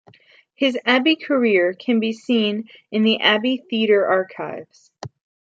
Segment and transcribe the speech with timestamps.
[0.55, 4.89] His Abbey career can be seen in the Abbey Theatre archives.